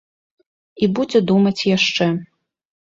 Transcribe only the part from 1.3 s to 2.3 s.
думаць яшчэ.